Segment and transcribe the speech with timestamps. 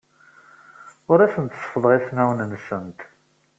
[1.11, 2.99] Ur asent-seffḍeɣ ismawen-nsent.